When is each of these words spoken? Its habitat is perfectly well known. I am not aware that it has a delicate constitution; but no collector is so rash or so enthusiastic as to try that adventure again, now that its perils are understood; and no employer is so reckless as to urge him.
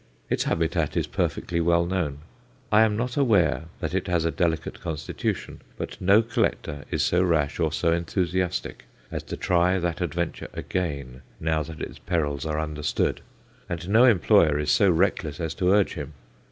Its 0.31 0.45
habitat 0.45 0.97
is 0.97 1.05
perfectly 1.05 1.61
well 1.61 1.85
known. 1.85 2.21
I 2.71 2.81
am 2.81 2.97
not 2.97 3.17
aware 3.17 3.65
that 3.81 3.93
it 3.93 4.07
has 4.07 4.25
a 4.25 4.31
delicate 4.31 4.81
constitution; 4.81 5.61
but 5.77 6.01
no 6.01 6.23
collector 6.23 6.85
is 6.89 7.03
so 7.03 7.21
rash 7.21 7.59
or 7.59 7.71
so 7.71 7.93
enthusiastic 7.93 8.85
as 9.11 9.21
to 9.21 9.37
try 9.37 9.77
that 9.77 10.01
adventure 10.01 10.49
again, 10.53 11.21
now 11.39 11.61
that 11.61 11.81
its 11.81 11.99
perils 11.99 12.47
are 12.47 12.59
understood; 12.59 13.21
and 13.69 13.87
no 13.89 14.05
employer 14.05 14.57
is 14.57 14.71
so 14.71 14.89
reckless 14.89 15.39
as 15.39 15.53
to 15.53 15.69
urge 15.71 15.93
him. 15.93 16.13